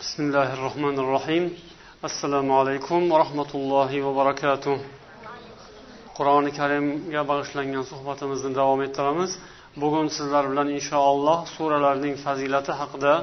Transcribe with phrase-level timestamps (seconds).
[0.00, 1.44] بسم الله الرحمن الرحيم
[2.10, 4.76] السلام عليكم ورحمة الله وبركاته
[6.18, 9.30] qur'oni karimga bag'ishlangan suhbatimizni davom ettiramiz
[9.82, 13.14] bugun sizlar bilan inshaalloh suralarning fazilati haqida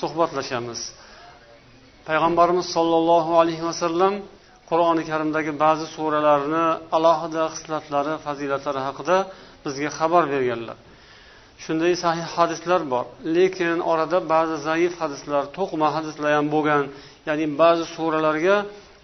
[0.00, 0.80] suhbatlashamiz
[2.08, 4.14] payg'ambarimiz sollallohu alayhi vasallam
[4.70, 6.64] qur'oni karimdagi ba'zi suralarni
[6.96, 9.16] alohida xislatlari fazilatlari haqida
[9.64, 10.76] bizga xabar berganlar
[11.63, 13.05] Shunday sahih hadislar bor.
[13.37, 16.83] Lekin orada ba'zi zaif hadislar to'qima hadislar ham bo'lgan.
[17.27, 18.55] Ya'ni ba'zi suralarga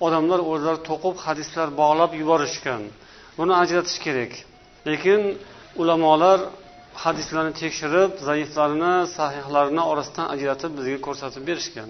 [0.05, 2.81] odamlar o'zlari to'qib hadislar bog'lab yuborishgan.
[3.39, 4.31] Buni ajratish kerak.
[4.87, 5.21] Lekin
[5.81, 6.39] ulamolar
[7.03, 11.89] hadislarni tekshirib zaiflarini sahihlarini orasidan ajratib bizga ko'rsatib berishgan.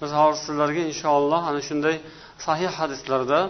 [0.00, 1.96] Biz hozir sizlarga inshaalloh ana shunday
[2.46, 3.40] sahih hadislarda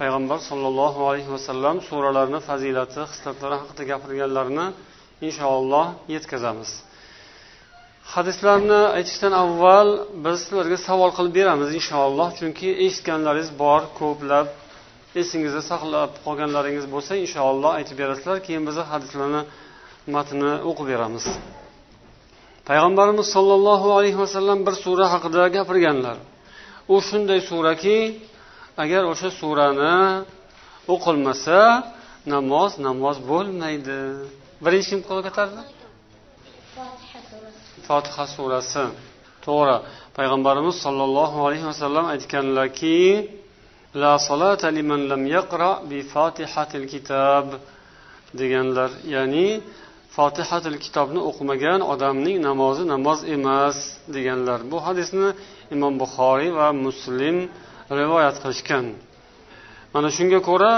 [0.00, 4.66] payg'ambar sollallohu alayhi vasallam suralarni fazilati xislatlari haqida gapirganlarini
[5.26, 6.70] inshaalloh yetkazamiz.
[8.14, 9.88] Hadislarni aytishdan avval
[10.24, 14.46] biz sizlarga savol qilib beramiz inshaalloh chunki eshitganlaringiz bor ko'plab.
[15.20, 19.42] Esingizda saqlab qolganlaringiz bo'lsa inshaalloh aytib berasizlar keyin biz hadislarni
[20.14, 21.24] matnini o'qib beramiz.
[22.68, 26.16] Payg'ambarimiz sollallohu alayhi vasallam bir sura haqida gapirganlar.
[26.94, 27.98] U shunday suraki
[28.82, 29.96] agar o'sha surani
[30.94, 31.58] o'qilmasa
[32.34, 34.00] namoz namoz bo'lmaydi.
[34.64, 35.62] Birinchi kim qo'l ko'tardi
[37.88, 38.84] fotiha surasi.
[39.46, 39.76] To'g'ri.
[40.16, 42.98] Payg'ambarimiz sollallohu alayhi vasallam aytganlarki
[44.02, 47.46] la solata liman lam yaqra bi fatihatil kitob
[48.40, 49.48] deganlar ya'ni
[50.16, 53.78] fotihatil kitobni o'qimagan odamning namozi namoz emas
[54.14, 54.58] deganlar.
[54.72, 55.28] Bu hadisni
[55.74, 57.36] imom buxoriy va muslim
[58.00, 58.86] rivoyat qilishgan.
[59.94, 60.72] Mana shunga ko'ra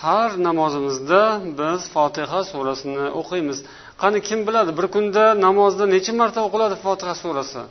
[0.00, 1.22] har namozimizda
[1.58, 3.58] biz fotiha surasini o'qiymiz.
[4.02, 7.62] Qani kim biladi bir kunda namozda necha marta o'qiladi fotiha surasi?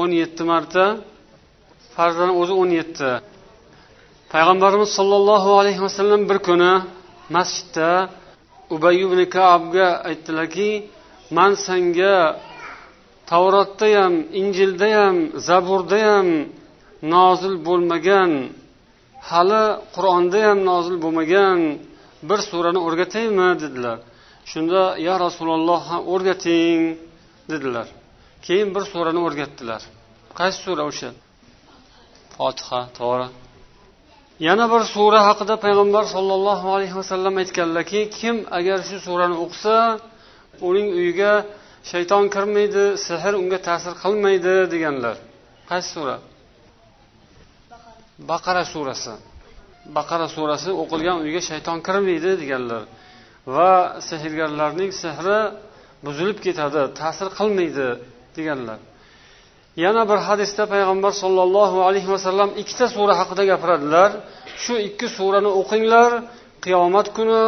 [0.00, 0.84] o'n yetti marta.
[1.94, 3.10] Farzdan o'zi o'n yetti.
[4.32, 6.72] Payg'ambarimiz sollallohu alayhi vasallam bir kuni
[7.36, 7.90] masjidda
[8.74, 10.70] ubay ibn kabga aytdilarki
[11.36, 12.16] man senga
[13.30, 15.16] tavrotda ham injilda ham
[15.48, 16.28] zaburda ham
[17.14, 18.30] nozil bo'lmagan
[19.30, 21.58] hali qur'onda ham nozil bo'lmagan
[22.28, 23.98] bir surani o'rgataymi dedilar.
[24.50, 26.80] Shunda yo rasululloh o'rgating
[27.52, 27.86] dedilar.
[28.46, 29.82] Keyin bir surani o'rgatdilar.
[30.38, 31.10] Qaysi sura o'sha?
[32.36, 33.26] Fotiha to'g'ri.
[34.46, 39.76] Yana bir sura haqida payg'ambar sollallohu alayhi vasallam aytganlarki kim agar shu surani o'qisa
[40.68, 41.32] uning uyiga
[41.90, 45.16] shayton kirmaydi sehr unga ta'sir qilmaydi deganlar.
[45.70, 46.16] Qaysi sura?
[48.30, 49.14] Baqara surasi.
[49.96, 52.82] Baqara surasi o'qilgan uyga shayton kirmaydi deganlar.
[53.54, 53.72] Va
[54.08, 55.38] sehrgarlarning sehri
[56.06, 57.88] buzilib ketadi ta'sir qilmaydi
[58.36, 58.78] deganlar.
[59.84, 64.10] Yana bir hadisda payg'ambar sollallohu alayhi vasallam ikkita sura haqida gapiradilar.
[64.62, 66.10] Shu ikki surani o'qinglar
[66.64, 67.44] qiyomat kuni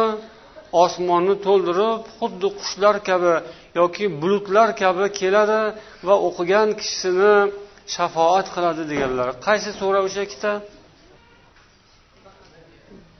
[0.83, 3.33] osmonni to'ldirib xuddi qushlar kabi
[3.79, 5.61] yoki bulutlar kabi keladi
[6.07, 7.35] va o'qigan kishisini
[7.95, 9.27] shafoat qiladi deganlar.
[9.45, 10.51] Qaysi sura o'sha ikkita?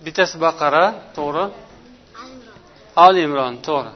[0.06, 0.85] Bittasi baqara
[1.18, 1.46] to'g'ri?
[3.06, 3.91] Ali imron to'g'ri.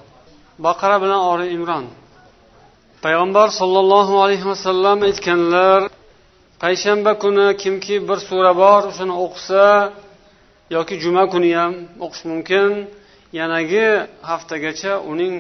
[0.67, 1.85] Baqara bilan oli imron.
[3.05, 5.81] Payg'ambar sollallohu alayhi vasallam aytganlar
[6.63, 9.63] payshanba kuni kimki bir sura bor shuni o'qisa
[10.75, 11.73] yoki juma kuni ham
[12.05, 12.69] o'qish mumkin.
[13.39, 13.85] Yanagi
[14.29, 15.33] haftagacha uning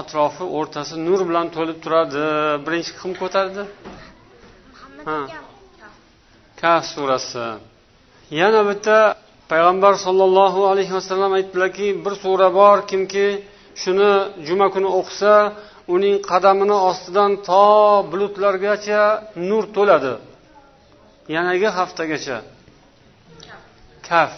[0.00, 2.26] atrofi o'rtasi nur bilan to'lib turadi.
[2.64, 3.62] Birinchi kim ko'tardi?
[5.08, 5.18] Ha.
[6.60, 7.46] Kaf surasi.
[8.40, 8.98] Yana bitta
[9.52, 13.26] payg'ambar sollallohu alayhi vasallam aytdilarki bir sura bor kimki
[13.82, 14.10] shuni
[14.46, 15.34] juma kuni o'qisa
[15.94, 17.64] uning qadamini ostidan to
[18.10, 19.02] bulutlargacha
[19.48, 20.14] nur to'ladi.
[21.34, 22.38] Yanagi haftagacha.
[24.08, 24.32] Kaf.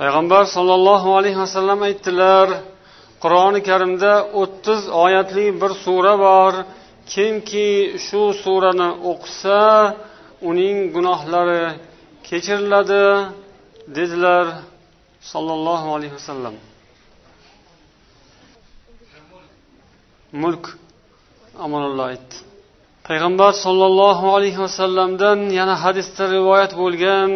[0.00, 2.46] Payg'ambar sollallohu alayhi vasallam aytdilar
[3.22, 6.52] qur'oni karimda o'ttiz oyatli bir sura bor.
[7.12, 7.68] Kimki
[8.06, 9.60] shu surani o'qisa
[10.48, 11.64] uning gunohlari
[12.28, 13.04] kechiriladi
[13.96, 14.46] dedilar
[15.32, 16.54] sollallohu alayhi vasallam.
[20.42, 20.64] Mulk
[21.64, 22.36] amonulloh aytdi.
[23.08, 27.30] Payg'ambar sollallohu alayhi vasallamdan yana hadisda rivoyat bo'lgan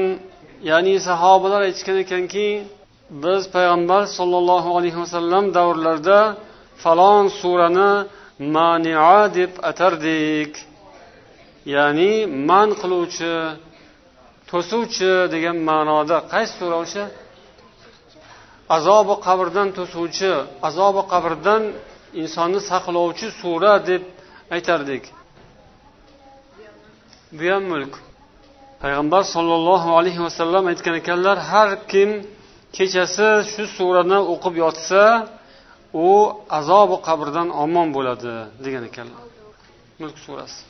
[0.70, 2.48] ya'ni sahobalar aytishgan ekanki
[3.24, 6.20] biz payg'ambar sollallohu alayhi vasallam davrlarida
[6.82, 7.90] falon surani
[8.38, 10.52] mania deb atardik.
[11.74, 12.12] Ya'ni
[12.48, 13.32] man qiluvchi
[14.50, 17.04] to'suvchi degan ma'noda qaysi sura o'sha?
[18.76, 20.32] Azobi qabrdan to'suvchi
[20.68, 21.62] azobi qabrdan
[22.22, 24.02] insonni saqlovchi sura deb
[24.54, 25.04] aytardik.
[27.38, 27.94] Bu ham mulk.
[28.82, 32.10] Payg'ambar sollallohu alayhi vasallam aytgan ekanlar har kim
[32.76, 35.02] kechasi shu surani o'qib yotsa
[36.04, 36.08] u
[36.58, 38.32] azobi qabrdan omon bo'ladi
[38.64, 39.26] degan ekanlar
[40.00, 40.60] mulk surasi.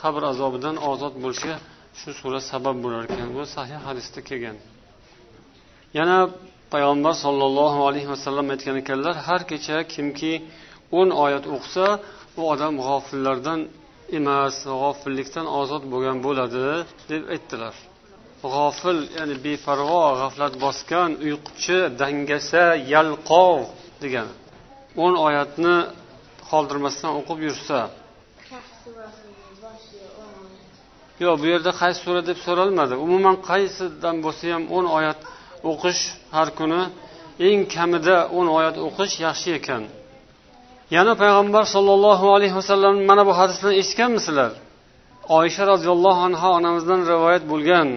[0.00, 1.56] Qabr azobidan ozod bo'lishga
[2.00, 3.28] shu sura sabab bo'lar ekan.
[3.36, 4.56] Bu sahih hadisda kelgan.
[5.98, 6.18] Yana
[6.72, 10.32] payg'ambar sollallohu alayhi vasallam aytgan ekanlar har kecha kimki
[10.98, 11.86] o'n oyat o'qisa
[12.38, 13.60] u odam g'ofillardan
[14.18, 16.66] emas g'ofillikdan ozod bo'lgan bo'ladi
[17.10, 17.74] deb aytdilar.
[18.54, 23.58] G'ofil ya'ni beparvo g'aflat bosgan uyquchi dangasa yalqov
[24.02, 24.32] degani
[25.04, 25.76] o'n oyatni
[26.50, 27.78] qoldirmasdan o'qib yursa.
[31.24, 32.94] Yo'q bu yerda qaysi sura deb so'ralmadi.
[33.04, 35.18] Umuman qaysidan bo'lsa ham o'n oyat
[35.70, 36.02] o'qish
[36.36, 36.82] har kuni
[37.48, 39.82] eng kamida o'n oyat o'qish yaxshi ekan.
[40.96, 44.52] Yana payg'ambar sollallohu alayhi vasallam mana bu hadisni eshitganmisizlar
[45.38, 47.88] oysha roziyallohu anhu onamizdan rivoyat bo'lgan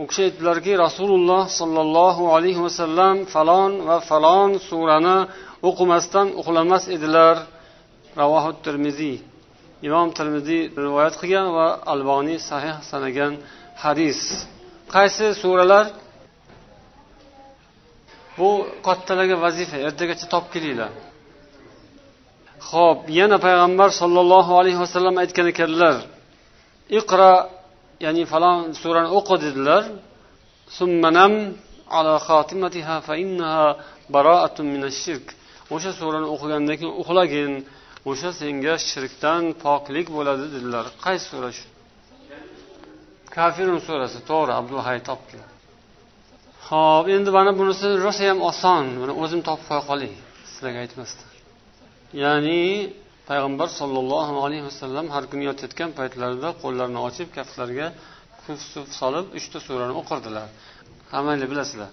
[0.00, 5.18] u kishi aytdilarki rasululloh sollallohu alayhi vasallam falon va falon surani
[5.68, 7.36] o'qimasdan uxlamas edilar.
[8.20, 9.16] Ravohi termiziy
[9.86, 13.32] imom termiziy rivoyat qilgan va alboniy sahih sanagan
[13.82, 14.20] hadis.
[14.94, 15.86] Qaysi suralar?
[18.38, 18.50] Bu
[18.86, 20.92] kattalarga vazifa ertagacha topib kelinglar.
[22.70, 25.94] Ho'p yana payg'ambar sollallohu alayhi vasallam aytgan ekanlar
[26.98, 27.32] iqro
[28.04, 29.82] ya'ni falon surani o'qi dedilar.
[35.74, 37.52] O'sha surani o'qigandan keyin uxlagin
[38.10, 40.84] o'sha senga shirkdan poklik bo'ladi dedilar.
[41.04, 41.66] Qaysi sura shu?
[43.36, 45.46] Kafirun surasi to'g'ri abduhay topgan
[46.68, 48.84] ho'p endi mana bunisi rosa ham oson.
[49.00, 50.12] Buni o'zim topib qo'ya qolay
[50.50, 51.28] sizlarga aytmasdan.
[52.22, 52.62] Ya'ni
[53.28, 57.86] payg'ambar sollallohu alayhi vasallam har kuni yotayotgan paytlarida qo'llarini ochib kaftlariga
[58.44, 60.46] kuf suf solib uchta surani o'qirdilar.
[61.14, 61.90] Hammanglar bilasizlar.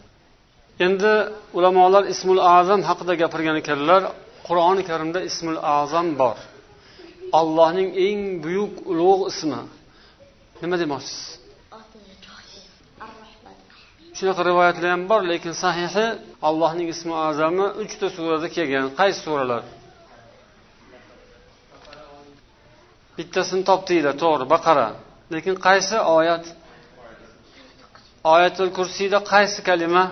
[0.85, 1.13] Endi
[1.57, 4.01] ulamolar ismul azam haqida gapirgan ekanlar
[4.47, 6.37] qur'oni karimda ismul azam bor.
[7.39, 9.61] Allohning eng buyuk ulug' ismi.
[10.61, 11.23] Nima demoqchisiz?
[14.17, 16.05] Shunaqa rivoyatlar ham bor lekin sahihi
[16.47, 18.85] allohning ismi azami uchta surada kelgan.
[18.99, 19.63] Qaysi suralar?
[23.17, 24.87] Bittasini topdinglar to'g'ri baqara.
[25.33, 26.45] Lekin qaysi oyat?
[28.33, 30.03] Oyatul kursiyda qaysi kalima?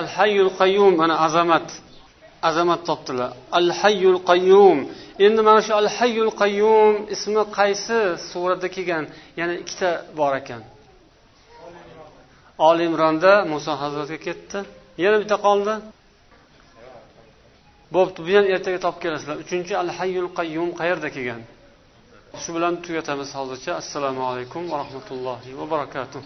[0.00, 1.66] Al hayyul qayyum mana azamat.
[2.48, 3.30] Azamat topdilar.
[3.58, 4.78] Al hayyul qayyum.
[5.26, 7.98] Endi mana shu al hayyul qayyum ismi qaysi
[8.30, 9.04] surada kelgan?
[9.40, 10.62] Yana ikkita bor ekan.
[12.68, 14.58] Oli imronda muso hazratga ketdi.
[15.04, 15.74] Yana bitta qoldi.
[17.94, 19.36] Bo'pti bu ham ertaga topib kelasizlar.
[19.44, 21.42] Uchinchi al hayyul qayyum qayerda kelgan?
[22.42, 23.72] Shu bilan tugatamiz hozircha.
[23.82, 26.22] Assalomu alaykum va rahmatullohi va barakatuh.